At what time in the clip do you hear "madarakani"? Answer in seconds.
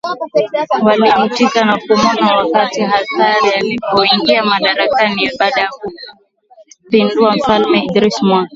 4.45-5.29